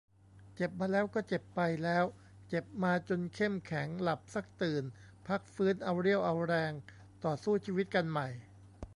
[0.55, 2.03] เจ็บมาแล้ว ก็เจ็บไปแล้ว
[2.49, 3.87] เจ็บมาจนเข้มแข็ง.
[4.03, 4.83] หลับซักตื่น
[5.27, 6.71] พักฟื้น เอาเรี่ยวเอาแรง
[7.23, 8.27] ต่อสู้ชีวิตกันใหม่.